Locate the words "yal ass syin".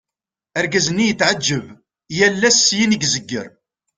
2.17-2.95